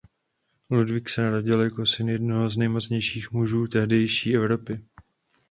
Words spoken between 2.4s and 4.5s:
z nejmocnějších mužů tehdejší